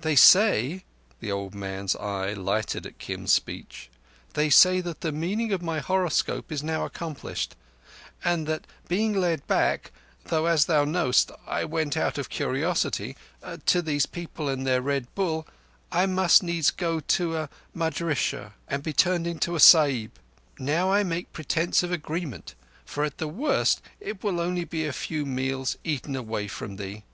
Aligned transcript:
"They 0.00 0.16
say,"—the 0.16 1.30
old 1.30 1.54
man's 1.54 1.94
eye 1.96 2.32
lighted 2.32 2.86
at 2.86 2.98
Kim's 2.98 3.30
speech 3.34 3.90
"they 4.32 4.48
say 4.48 4.80
that 4.80 5.02
the 5.02 5.12
meaning 5.12 5.52
of 5.52 5.60
my 5.60 5.80
horoscope 5.80 6.50
is 6.50 6.62
now 6.62 6.86
accomplished, 6.86 7.54
and 8.24 8.46
that 8.46 8.66
being 8.88 9.12
led 9.12 9.46
back—though 9.46 10.46
as 10.46 10.64
thou 10.64 10.86
knowest 10.86 11.30
I 11.46 11.66
went 11.66 11.98
out 11.98 12.16
of 12.16 12.30
curiosity—to 12.30 13.82
these 13.82 14.06
people 14.06 14.48
and 14.48 14.66
their 14.66 14.80
Red 14.80 15.14
Bull 15.14 15.46
I 15.92 16.06
must 16.06 16.42
needs 16.42 16.70
go 16.70 16.98
to 17.00 17.36
a 17.36 17.50
madrissah 17.74 18.54
and 18.68 18.82
be 18.82 18.94
turned 18.94 19.26
into 19.26 19.54
a 19.56 19.60
Sahib. 19.60 20.12
Now 20.58 20.90
I 20.90 21.02
make 21.02 21.34
pretence 21.34 21.82
of 21.82 21.92
agreement, 21.92 22.54
for 22.86 23.04
at 23.04 23.18
the 23.18 23.28
worst 23.28 23.82
it 24.00 24.24
will 24.24 24.54
be 24.54 24.64
but 24.84 24.88
a 24.88 24.92
few 24.94 25.26
meals 25.26 25.76
eaten 25.84 26.16
away 26.16 26.48
from 26.48 26.76
thee. 26.76 27.04